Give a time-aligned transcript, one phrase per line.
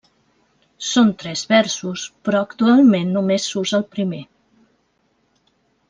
[0.91, 4.23] Són tres versos, però actualment només s'usa el primer.